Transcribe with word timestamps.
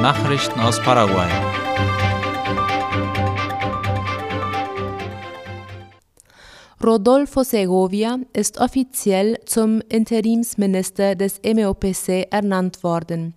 Nachrichten 0.00 0.58
aus 0.60 0.80
Paraguay. 0.80 1.28
Rodolfo 6.82 7.42
Segovia 7.42 8.18
ist 8.32 8.58
offiziell 8.58 9.36
zum 9.44 9.82
Interimsminister 9.90 11.16
des 11.16 11.42
MEOPC 11.42 12.28
ernannt 12.30 12.82
worden. 12.82 13.34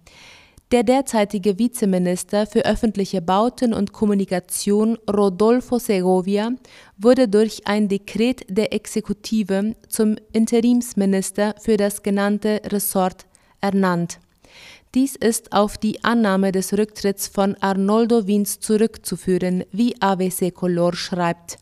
Der 0.71 0.83
derzeitige 0.83 1.59
Vizeminister 1.59 2.47
für 2.47 2.65
öffentliche 2.65 3.21
Bauten 3.21 3.73
und 3.73 3.91
Kommunikation 3.91 4.97
Rodolfo 5.11 5.79
Segovia 5.79 6.51
wurde 6.97 7.27
durch 7.27 7.67
ein 7.67 7.89
Dekret 7.89 8.45
der 8.47 8.71
Exekutive 8.71 9.75
zum 9.89 10.15
Interimsminister 10.31 11.55
für 11.59 11.75
das 11.75 12.03
genannte 12.03 12.61
Ressort 12.71 13.25
ernannt. 13.59 14.19
Dies 14.95 15.15
ist 15.15 15.53
auf 15.53 15.79
die 15.79 16.03
Annahme 16.03 16.51
des 16.51 16.71
Rücktritts 16.77 17.27
von 17.27 17.55
Arnoldo 17.61 18.27
Wiens 18.27 18.59
zurückzuführen, 18.59 19.63
wie 19.71 19.99
AWC 19.99 20.53
Color 20.53 20.93
schreibt. 20.93 21.57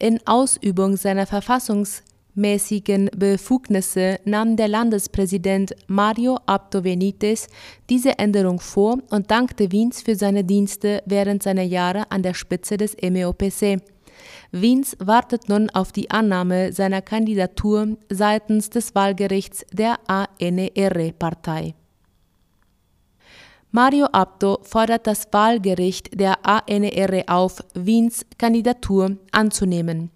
In 0.00 0.18
Ausübung 0.26 0.96
seiner 0.96 1.26
verfassungsmäßigen 1.26 3.08
Befugnisse 3.16 4.18
nahm 4.24 4.56
der 4.56 4.66
Landespräsident 4.66 5.76
Mario 5.86 6.40
Abdo 6.46 6.80
Benitez 6.82 7.46
diese 7.88 8.18
Änderung 8.18 8.58
vor 8.58 8.98
und 9.10 9.30
dankte 9.30 9.70
Wiens 9.70 10.02
für 10.02 10.16
seine 10.16 10.42
Dienste 10.42 11.04
während 11.06 11.44
seiner 11.44 11.62
Jahre 11.62 12.10
an 12.10 12.24
der 12.24 12.34
Spitze 12.34 12.78
des 12.78 12.96
MEOPC. 13.00 13.80
Wiens 14.50 14.96
wartet 14.98 15.48
nun 15.48 15.70
auf 15.70 15.92
die 15.92 16.10
Annahme 16.10 16.72
seiner 16.72 17.00
Kandidatur 17.00 17.96
seitens 18.10 18.70
des 18.70 18.96
Wahlgerichts 18.96 19.64
der 19.72 20.00
ANR-Partei. 20.08 21.74
Mario 23.74 24.04
Abdo 24.12 24.58
fordert 24.64 25.06
das 25.06 25.28
Wahlgericht 25.32 26.20
der 26.20 26.44
ANR 26.44 27.24
auf, 27.26 27.64
Wiens 27.72 28.26
Kandidatur 28.36 29.16
anzunehmen. 29.30 30.10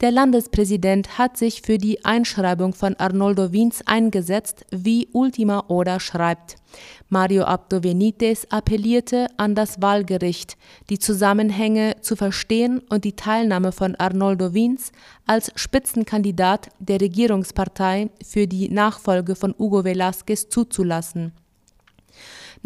Der 0.00 0.10
Landespräsident 0.10 1.16
hat 1.16 1.36
sich 1.36 1.62
für 1.62 1.78
die 1.78 2.04
Einschreibung 2.04 2.74
von 2.74 2.96
Arnoldo 2.96 3.52
Wiens 3.52 3.80
eingesetzt, 3.86 4.66
wie 4.72 5.08
Ultima 5.12 5.66
Oda 5.68 6.00
schreibt. 6.00 6.56
Mario 7.08 7.44
Abdo 7.44 7.78
Benitez 7.78 8.44
appellierte 8.50 9.28
an 9.36 9.54
das 9.54 9.80
Wahlgericht, 9.80 10.56
die 10.90 10.98
Zusammenhänge 10.98 12.00
zu 12.00 12.16
verstehen 12.16 12.82
und 12.90 13.04
die 13.04 13.14
Teilnahme 13.14 13.70
von 13.70 13.94
Arnoldo 13.94 14.52
Wiens 14.52 14.90
als 15.26 15.52
Spitzenkandidat 15.54 16.70
der 16.80 17.00
Regierungspartei 17.00 18.10
für 18.20 18.48
die 18.48 18.68
Nachfolge 18.68 19.36
von 19.36 19.54
Hugo 19.56 19.82
Velázquez 19.82 20.48
zuzulassen. 20.50 21.45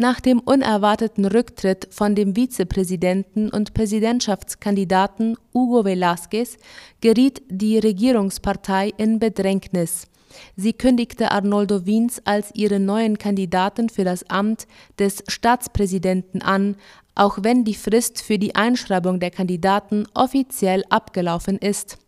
Nach 0.01 0.19
dem 0.19 0.39
unerwarteten 0.39 1.25
Rücktritt 1.25 1.87
von 1.91 2.15
dem 2.15 2.33
Vizepräsidenten 2.33 3.51
und 3.51 3.75
Präsidentschaftskandidaten 3.75 5.37
Hugo 5.53 5.81
Velázquez 5.81 6.57
geriet 7.01 7.43
die 7.49 7.77
Regierungspartei 7.77 8.93
in 8.97 9.19
Bedrängnis. 9.19 10.07
Sie 10.55 10.73
kündigte 10.73 11.29
Arnoldo 11.29 11.85
Wiens 11.85 12.19
als 12.25 12.49
ihren 12.55 12.83
neuen 12.83 13.19
Kandidaten 13.19 13.89
für 13.89 14.03
das 14.03 14.27
Amt 14.27 14.65
des 14.97 15.23
Staatspräsidenten 15.27 16.41
an, 16.41 16.77
auch 17.13 17.37
wenn 17.43 17.63
die 17.63 17.75
Frist 17.75 18.23
für 18.23 18.39
die 18.39 18.55
Einschreibung 18.55 19.19
der 19.19 19.29
Kandidaten 19.29 20.07
offiziell 20.15 20.83
abgelaufen 20.89 21.59
ist. 21.59 21.99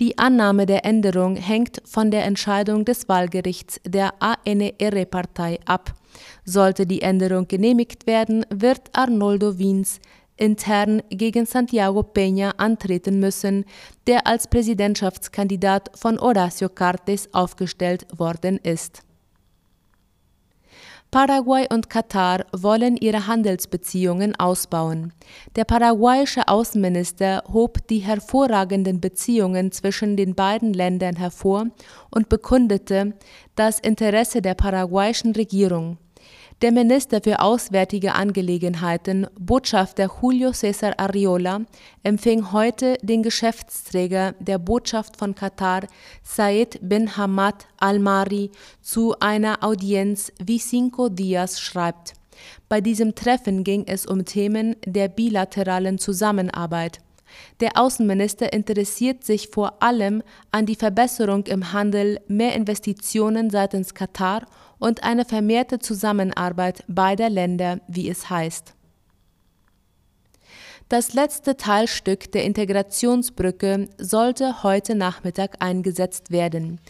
Die 0.00 0.18
Annahme 0.18 0.66
der 0.66 0.84
Änderung 0.84 1.36
hängt 1.36 1.82
von 1.84 2.10
der 2.10 2.24
Entscheidung 2.24 2.84
des 2.84 3.08
Wahlgerichts 3.08 3.80
der 3.86 4.14
ANR-Partei 4.20 5.60
ab. 5.66 5.94
Sollte 6.44 6.86
die 6.86 7.02
Änderung 7.02 7.48
genehmigt 7.48 8.06
werden, 8.06 8.44
wird 8.50 8.90
Arnoldo 8.92 9.58
Wiens 9.58 10.00
intern 10.38 11.02
gegen 11.10 11.46
Santiago 11.46 12.00
Peña 12.00 12.52
antreten 12.56 13.20
müssen, 13.20 13.64
der 14.06 14.26
als 14.26 14.46
Präsidentschaftskandidat 14.46 15.90
von 15.94 16.20
Horacio 16.20 16.68
Cartes 16.68 17.28
aufgestellt 17.34 18.06
worden 18.16 18.58
ist. 18.62 19.02
Paraguay 21.10 21.66
und 21.72 21.88
Katar 21.88 22.44
wollen 22.52 22.98
ihre 22.98 23.26
Handelsbeziehungen 23.26 24.38
ausbauen. 24.38 25.14
Der 25.56 25.64
paraguayische 25.64 26.48
Außenminister 26.48 27.44
hob 27.50 27.86
die 27.88 28.00
hervorragenden 28.00 29.00
Beziehungen 29.00 29.72
zwischen 29.72 30.18
den 30.18 30.34
beiden 30.34 30.74
Ländern 30.74 31.16
hervor 31.16 31.68
und 32.10 32.28
bekundete 32.28 33.14
das 33.54 33.80
Interesse 33.80 34.42
der 34.42 34.52
paraguayischen 34.54 35.32
Regierung. 35.32 35.96
Der 36.60 36.72
Minister 36.72 37.20
für 37.22 37.38
Auswärtige 37.38 38.16
Angelegenheiten, 38.16 39.28
Botschafter 39.38 40.10
Julio 40.20 40.50
César 40.50 40.98
Arriola, 40.98 41.60
empfing 42.02 42.50
heute 42.50 42.96
den 43.00 43.22
Geschäftsträger 43.22 44.34
der 44.40 44.58
Botschaft 44.58 45.16
von 45.16 45.36
Katar, 45.36 45.82
Said 46.24 46.80
bin 46.82 47.16
Hamad 47.16 47.68
al-Mari, 47.78 48.50
zu 48.82 49.14
einer 49.20 49.62
Audienz, 49.62 50.32
wie 50.44 50.58
Cinco 50.58 51.08
Dias 51.08 51.60
schreibt. 51.60 52.14
Bei 52.68 52.80
diesem 52.80 53.14
Treffen 53.14 53.62
ging 53.62 53.84
es 53.86 54.04
um 54.04 54.24
Themen 54.24 54.74
der 54.84 55.06
bilateralen 55.06 55.98
Zusammenarbeit. 55.98 56.98
Der 57.60 57.76
Außenminister 57.76 58.52
interessiert 58.52 59.22
sich 59.22 59.48
vor 59.48 59.80
allem 59.80 60.24
an 60.50 60.66
die 60.66 60.74
Verbesserung 60.74 61.46
im 61.46 61.72
Handel, 61.72 62.18
mehr 62.26 62.56
Investitionen 62.56 63.48
seitens 63.50 63.94
Katar 63.94 64.44
und 64.78 65.02
eine 65.02 65.24
vermehrte 65.24 65.78
Zusammenarbeit 65.78 66.84
beider 66.88 67.30
Länder, 67.30 67.80
wie 67.88 68.08
es 68.08 68.30
heißt. 68.30 68.74
Das 70.88 71.12
letzte 71.12 71.56
Teilstück 71.56 72.32
der 72.32 72.44
Integrationsbrücke 72.44 73.90
sollte 73.98 74.62
heute 74.62 74.94
Nachmittag 74.94 75.56
eingesetzt 75.58 76.30
werden. 76.30 76.80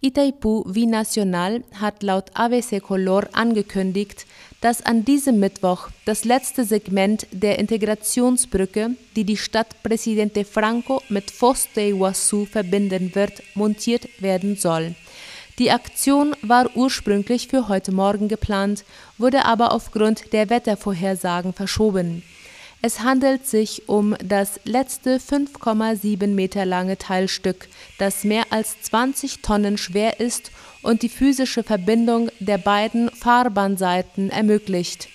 Itaipu 0.00 0.64
Nacional 0.68 1.64
hat 1.74 2.04
laut 2.04 2.30
ABC 2.34 2.78
Color 2.78 3.28
angekündigt, 3.32 4.26
dass 4.60 4.84
an 4.84 5.04
diesem 5.04 5.40
Mittwoch 5.40 5.88
das 6.04 6.24
letzte 6.24 6.64
Segment 6.64 7.26
der 7.32 7.58
Integrationsbrücke, 7.58 8.90
die 9.16 9.24
die 9.24 9.36
Stadt 9.36 9.82
Presidente 9.82 10.44
Franco 10.44 11.02
mit 11.08 11.30
Foz 11.30 11.68
de 11.74 11.90
Iguazu 11.90 12.44
verbinden 12.44 13.14
wird, 13.14 13.42
montiert 13.54 14.08
werden 14.20 14.54
soll. 14.56 14.94
Die 15.58 15.72
Aktion 15.72 16.36
war 16.42 16.76
ursprünglich 16.76 17.48
für 17.48 17.66
heute 17.66 17.90
Morgen 17.90 18.28
geplant, 18.28 18.84
wurde 19.18 19.44
aber 19.44 19.72
aufgrund 19.72 20.32
der 20.32 20.50
Wettervorhersagen 20.50 21.52
verschoben. 21.52 22.22
Es 22.80 23.00
handelt 23.00 23.44
sich 23.44 23.88
um 23.88 24.14
das 24.22 24.60
letzte 24.64 25.18
5,7 25.18 26.28
Meter 26.28 26.64
lange 26.64 26.96
Teilstück, 26.96 27.68
das 27.98 28.22
mehr 28.22 28.44
als 28.50 28.80
20 28.82 29.42
Tonnen 29.42 29.78
schwer 29.78 30.20
ist 30.20 30.52
und 30.82 31.02
die 31.02 31.08
physische 31.08 31.64
Verbindung 31.64 32.30
der 32.38 32.58
beiden 32.58 33.10
Fahrbahnseiten 33.10 34.30
ermöglicht. 34.30 35.08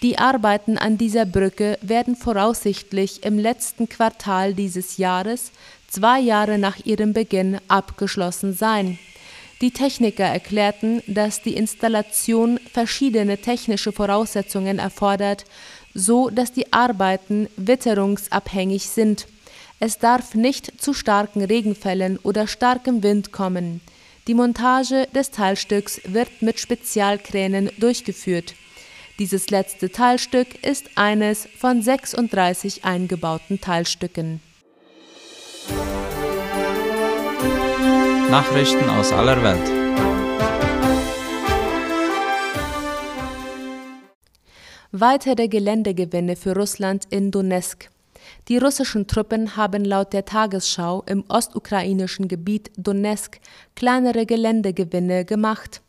Die 0.00 0.16
Arbeiten 0.16 0.78
an 0.78 0.96
dieser 0.96 1.26
Brücke 1.26 1.78
werden 1.82 2.16
voraussichtlich 2.16 3.22
im 3.22 3.38
letzten 3.38 3.86
Quartal 3.86 4.54
dieses 4.54 4.96
Jahres, 4.96 5.52
zwei 5.88 6.20
Jahre 6.20 6.56
nach 6.56 6.78
ihrem 6.86 7.12
Beginn, 7.12 7.58
abgeschlossen 7.68 8.54
sein. 8.54 8.98
Die 9.60 9.72
Techniker 9.72 10.24
erklärten, 10.24 11.02
dass 11.06 11.42
die 11.42 11.54
Installation 11.54 12.60
verschiedene 12.72 13.38
technische 13.38 13.90
Voraussetzungen 13.92 14.78
erfordert, 14.78 15.44
so 15.94 16.30
dass 16.30 16.52
die 16.52 16.72
Arbeiten 16.72 17.48
witterungsabhängig 17.56 18.88
sind. 18.88 19.26
Es 19.80 19.98
darf 19.98 20.34
nicht 20.34 20.80
zu 20.80 20.94
starken 20.94 21.42
Regenfällen 21.42 22.18
oder 22.18 22.46
starkem 22.46 23.02
Wind 23.02 23.32
kommen. 23.32 23.80
Die 24.28 24.34
Montage 24.34 25.08
des 25.14 25.30
Teilstücks 25.30 26.00
wird 26.04 26.42
mit 26.42 26.60
Spezialkränen 26.60 27.70
durchgeführt. 27.78 28.54
Dieses 29.18 29.50
letzte 29.50 29.90
Teilstück 29.90 30.64
ist 30.64 30.90
eines 30.94 31.48
von 31.58 31.82
36 31.82 32.84
eingebauten 32.84 33.60
Teilstücken. 33.60 34.40
Nachrichten 38.30 38.90
aus 38.90 39.10
aller 39.10 39.42
Welt. 39.42 39.68
Weitere 44.92 45.48
Geländegewinne 45.48 46.36
für 46.36 46.54
Russland 46.54 47.06
in 47.08 47.30
Donetsk. 47.30 47.88
Die 48.48 48.58
russischen 48.58 49.06
Truppen 49.06 49.56
haben 49.56 49.82
laut 49.82 50.12
der 50.12 50.26
Tagesschau 50.26 51.04
im 51.06 51.24
ostukrainischen 51.30 52.28
Gebiet 52.28 52.70
Donetsk 52.76 53.40
kleinere 53.74 54.26
Geländegewinne 54.26 55.24
gemacht. 55.24 55.80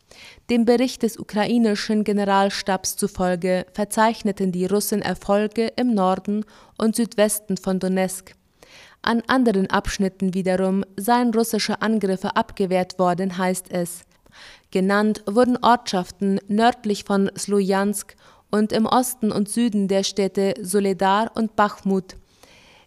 Dem 0.49 0.63
Bericht 0.63 1.03
des 1.03 1.19
ukrainischen 1.19 2.05
Generalstabs 2.05 2.95
zufolge 2.95 3.65
verzeichneten 3.73 4.53
die 4.53 4.65
Russen 4.65 5.01
Erfolge 5.01 5.73
im 5.75 5.93
Norden 5.93 6.45
und 6.77 6.95
Südwesten 6.95 7.57
von 7.57 7.79
Donetsk. 7.79 8.38
An 9.09 9.23
anderen 9.25 9.67
Abschnitten 9.71 10.35
wiederum 10.35 10.85
seien 10.95 11.33
russische 11.33 11.81
Angriffe 11.81 12.35
abgewehrt 12.35 12.99
worden, 12.99 13.39
heißt 13.39 13.71
es. 13.71 14.03
Genannt 14.69 15.23
wurden 15.25 15.57
Ortschaften 15.63 16.39
nördlich 16.47 17.05
von 17.05 17.31
Slojansk 17.35 18.15
und 18.51 18.71
im 18.71 18.85
Osten 18.85 19.31
und 19.31 19.49
Süden 19.49 19.87
der 19.87 20.03
Städte 20.03 20.53
Soledar 20.61 21.31
und 21.33 21.55
Bachmut. 21.55 22.17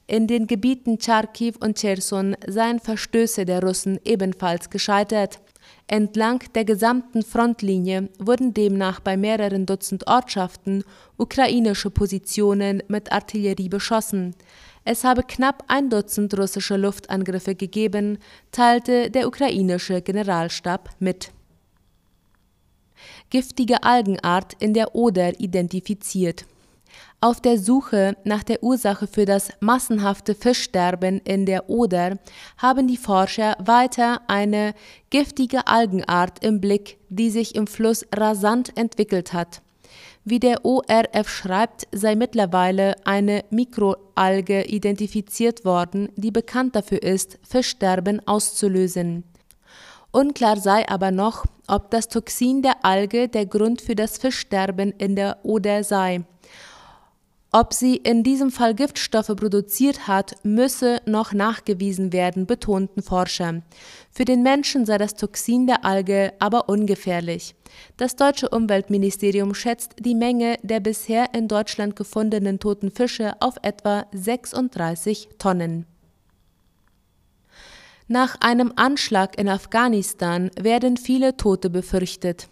In 0.07 0.29
den 0.29 0.47
Gebieten 0.47 1.01
Charkiw 1.01 1.55
und 1.59 1.77
Cherson 1.77 2.37
seien 2.47 2.79
Verstöße 2.79 3.45
der 3.45 3.61
Russen 3.61 3.99
ebenfalls 4.05 4.71
gescheitert. 4.71 5.41
Entlang 5.89 6.45
der 6.55 6.65
gesamten 6.65 7.23
Frontlinie 7.23 8.11
wurden 8.21 8.55
demnach 8.55 9.01
bei 9.01 9.17
mehreren 9.17 9.67
Dutzend 9.67 10.07
Ortschaften 10.07 10.85
ukrainische 11.17 11.91
Positionen 11.91 12.81
mit 12.87 13.11
Artillerie 13.11 13.69
beschossen. 13.69 14.37
Es 14.85 15.05
habe 15.05 15.23
knapp 15.23 15.65
ein 15.69 15.91
Dutzend 15.91 16.37
russische 16.37 16.77
Luftangriffe 16.77 17.55
gegeben, 17.55 18.19
teilte 18.51 19.11
der 19.11 19.29
ukrainische 19.29 20.03
Generalstab 20.03 20.91
mit. 20.99 21.31
Giftige 23.31 23.83
Algenart 23.85 24.55
in 24.59 24.75
der 24.75 24.95
Oder 24.95 25.41
identifiziert. 25.41 26.47
Auf 27.21 27.41
der 27.41 27.57
Suche 27.57 28.17
nach 28.25 28.43
der 28.43 28.63
Ursache 28.65 29.07
für 29.07 29.25
das 29.25 29.51
massenhafte 29.61 30.35
Fischsterben 30.35 31.21
in 31.21 31.47
der 31.47 31.71
Oder 31.71 32.19
haben 32.59 32.89
die 32.89 32.97
Forscher 32.97 33.57
weiter 33.61 34.23
eine 34.27 34.75
giftige 35.11 35.69
Algenart 35.69 36.45
im 36.45 36.61
Blick, 36.61 36.99
die 37.09 37.31
sich 37.31 37.55
im 37.55 37.69
Fluss 37.69 38.05
rasant 38.13 38.77
entwickelt 38.77 39.33
hat. 39.33 39.63
Wie 40.25 40.39
der 40.39 40.65
ORF 40.65 41.29
schreibt, 41.29 41.89
sei 41.91 42.15
mittlerweile 42.15 42.95
eine 43.05 43.45
Mikroalge 43.51 44.65
identifiziert 44.65 45.65
worden, 45.65 46.11
die 46.17 46.31
bekannt 46.31 46.77
dafür 46.77 47.03
ist, 47.03 47.39
Fischsterben 47.43 48.27
auszulösen. 48.27 49.25
Unklar 50.13 50.59
sei 50.59 50.89
aber 50.89 51.11
noch, 51.11 51.47
ob 51.67 51.91
das 51.91 52.09
Toxin 52.09 52.63
der 52.63 52.85
Alge 52.85 53.29
der 53.29 53.47
Grund 53.47 53.81
für 53.81 53.95
das 53.95 54.19
Fischsterben 54.19 54.93
in 54.93 55.17
der 55.17 55.39
Oder 55.43 55.83
sei. 55.85 56.25
Ob 57.55 57.75
sie 57.75 57.97
in 57.97 58.23
diesem 58.23 58.51
Fall 58.51 58.75
Giftstoffe 58.75 59.37
produziert 59.37 60.09
hat, 60.09 60.37
müsse 60.43 61.03
noch 61.05 61.35
nachgewiesen 61.35 62.11
werden, 62.15 62.47
betonten 62.47 63.03
Forscher. 63.03 63.61
Für 64.11 64.25
den 64.25 64.43
Menschen 64.43 64.87
sei 64.87 64.97
das 64.97 65.17
Toxin 65.17 65.67
der 65.67 65.85
Alge 65.85 66.33
aber 66.39 66.71
ungefährlich. 66.71 67.55
Das 67.99 68.17
deutsche 68.17 68.49
Umweltministerium 68.49 69.53
schätzt 69.55 69.97
die 69.99 70.15
Menge 70.15 70.57
der 70.63 70.81
bisher 70.81 71.35
in 71.35 71.47
Deutschland 71.47 71.95
gefundenen 71.95 72.59
toten 72.59 72.91
Fische 72.91 73.35
auf 73.41 73.57
etwa 73.61 74.07
36 74.13 75.29
Tonnen. 75.37 75.85
Nach 78.09 78.37
einem 78.41 78.73
Anschlag 78.77 79.39
in 79.39 79.51
Afghanistan 79.51 80.51
werden 80.59 80.97
viele 80.97 81.37
Tote 81.37 81.69
befürchtet. 81.69 82.49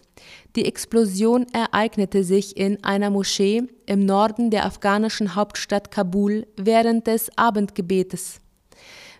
Die 0.55 0.65
Explosion 0.65 1.45
ereignete 1.53 2.23
sich 2.23 2.57
in 2.57 2.83
einer 2.83 3.09
Moschee 3.09 3.63
im 3.85 4.05
Norden 4.05 4.49
der 4.49 4.65
afghanischen 4.65 5.35
Hauptstadt 5.35 5.91
Kabul 5.91 6.47
während 6.57 7.07
des 7.07 7.29
Abendgebetes. 7.37 8.41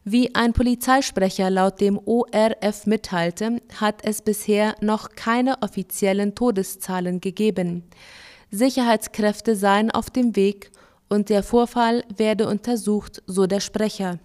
Wie 0.03 0.33
ein 0.33 0.53
Polizeisprecher 0.53 1.49
laut 1.51 1.79
dem 1.79 1.99
ORF 2.03 2.87
mitteilte, 2.87 3.61
hat 3.79 4.03
es 4.03 4.21
bisher 4.21 4.75
noch 4.81 5.09
keine 5.09 5.61
offiziellen 5.61 6.33
Todeszahlen 6.33 7.21
gegeben. 7.21 7.83
Sicherheitskräfte 8.49 9.55
seien 9.55 9.91
auf 9.91 10.09
dem 10.09 10.35
Weg 10.35 10.71
und 11.07 11.29
der 11.29 11.43
Vorfall 11.43 12.03
werde 12.17 12.47
untersucht, 12.47 13.21
so 13.27 13.45
der 13.45 13.59
Sprecher. 13.59 14.19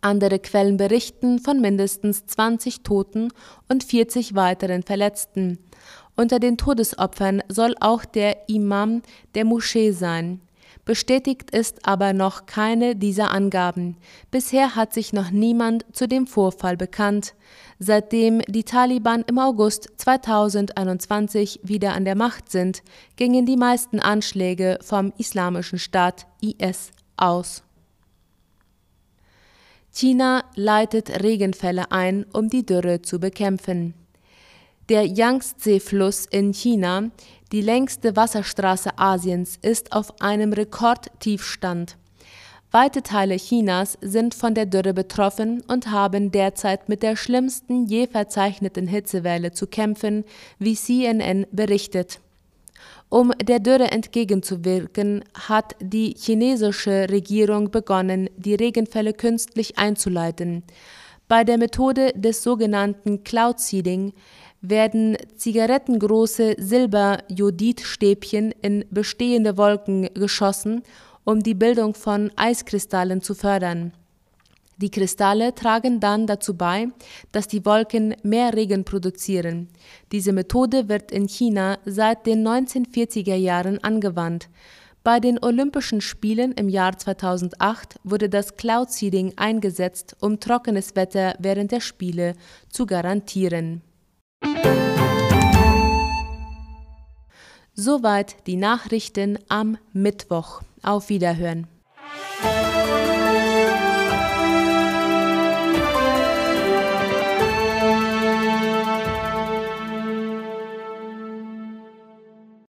Andere 0.00 0.38
Quellen 0.38 0.76
berichten 0.76 1.38
von 1.38 1.60
mindestens 1.60 2.26
20 2.26 2.82
Toten 2.82 3.28
und 3.68 3.84
40 3.84 4.34
weiteren 4.34 4.82
Verletzten. 4.82 5.58
Unter 6.16 6.38
den 6.38 6.56
Todesopfern 6.56 7.42
soll 7.48 7.74
auch 7.80 8.04
der 8.04 8.48
Imam 8.48 9.02
der 9.34 9.44
Moschee 9.44 9.92
sein. 9.92 10.40
Bestätigt 10.84 11.50
ist 11.50 11.86
aber 11.86 12.14
noch 12.14 12.46
keine 12.46 12.96
dieser 12.96 13.30
Angaben. 13.30 13.98
Bisher 14.30 14.74
hat 14.74 14.94
sich 14.94 15.12
noch 15.12 15.30
niemand 15.30 15.84
zu 15.92 16.08
dem 16.08 16.26
Vorfall 16.26 16.78
bekannt. 16.78 17.34
Seitdem 17.78 18.40
die 18.48 18.64
Taliban 18.64 19.22
im 19.26 19.38
August 19.38 19.90
2021 19.98 21.60
wieder 21.62 21.92
an 21.92 22.06
der 22.06 22.16
Macht 22.16 22.50
sind, 22.50 22.82
gingen 23.16 23.44
die 23.44 23.58
meisten 23.58 24.00
Anschläge 24.00 24.78
vom 24.80 25.12
Islamischen 25.18 25.78
Staat 25.78 26.26
IS 26.40 26.90
aus. 27.18 27.64
China 29.98 30.44
leitet 30.54 31.24
Regenfälle 31.24 31.90
ein, 31.90 32.24
um 32.32 32.48
die 32.48 32.64
Dürre 32.64 33.02
zu 33.02 33.18
bekämpfen. 33.18 33.94
Der 34.88 35.04
Yangtze-Fluss 35.04 36.24
in 36.26 36.54
China, 36.54 37.10
die 37.50 37.62
längste 37.62 38.14
Wasserstraße 38.14 38.96
Asiens, 38.96 39.58
ist 39.60 39.92
auf 39.92 40.20
einem 40.20 40.52
Rekordtiefstand. 40.52 41.96
Weite 42.70 43.02
Teile 43.02 43.38
Chinas 43.38 43.98
sind 44.00 44.36
von 44.36 44.54
der 44.54 44.66
Dürre 44.66 44.94
betroffen 44.94 45.64
und 45.66 45.90
haben 45.90 46.30
derzeit 46.30 46.88
mit 46.88 47.02
der 47.02 47.16
schlimmsten 47.16 47.86
je 47.86 48.06
verzeichneten 48.06 48.86
Hitzewelle 48.86 49.50
zu 49.50 49.66
kämpfen, 49.66 50.24
wie 50.60 50.76
CNN 50.76 51.44
berichtet. 51.50 52.20
Um 53.08 53.32
der 53.42 53.58
Dürre 53.58 53.90
entgegenzuwirken, 53.90 55.24
hat 55.34 55.76
die 55.80 56.14
chinesische 56.18 57.06
Regierung 57.10 57.70
begonnen, 57.70 58.28
die 58.36 58.54
Regenfälle 58.54 59.14
künstlich 59.14 59.78
einzuleiten. 59.78 60.62
Bei 61.26 61.44
der 61.44 61.58
Methode 61.58 62.12
des 62.14 62.42
sogenannten 62.42 63.22
Cloud 63.24 63.60
Seeding 63.60 64.12
werden 64.60 65.16
zigarettengroße 65.36 66.56
Silberjodidstäbchen 66.58 68.52
in 68.62 68.84
bestehende 68.90 69.56
Wolken 69.56 70.08
geschossen, 70.14 70.82
um 71.24 71.42
die 71.42 71.54
Bildung 71.54 71.94
von 71.94 72.30
Eiskristallen 72.36 73.20
zu 73.20 73.34
fördern. 73.34 73.92
Die 74.78 74.90
Kristalle 74.90 75.54
tragen 75.56 75.98
dann 75.98 76.28
dazu 76.28 76.56
bei, 76.56 76.88
dass 77.32 77.48
die 77.48 77.64
Wolken 77.64 78.14
mehr 78.22 78.54
Regen 78.54 78.84
produzieren. 78.84 79.68
Diese 80.12 80.32
Methode 80.32 80.88
wird 80.88 81.10
in 81.10 81.26
China 81.26 81.78
seit 81.84 82.26
den 82.26 82.46
1940er 82.46 83.34
Jahren 83.34 83.82
angewandt. 83.82 84.48
Bei 85.02 85.18
den 85.18 85.42
Olympischen 85.42 86.00
Spielen 86.00 86.52
im 86.52 86.68
Jahr 86.68 86.96
2008 86.96 87.98
wurde 88.04 88.28
das 88.28 88.56
Cloud 88.56 88.90
Seeding 88.90 89.32
eingesetzt, 89.36 90.16
um 90.20 90.38
trockenes 90.38 90.94
Wetter 90.94 91.34
während 91.40 91.72
der 91.72 91.80
Spiele 91.80 92.34
zu 92.68 92.86
garantieren. 92.86 93.82
Soweit 97.74 98.46
die 98.46 98.56
Nachrichten 98.56 99.38
am 99.48 99.78
Mittwoch. 99.92 100.62
Auf 100.82 101.08
Wiederhören. 101.08 101.66